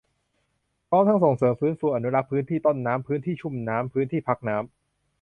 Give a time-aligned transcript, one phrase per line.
[0.89, 4.65] พร้อมทั้งส่งเสริม ฟื้นฟู อนุรักษ์ พื้นที่ต้นน้ำ พื้นที่ชุ่มน้ำ พื้นที่พักน้ำ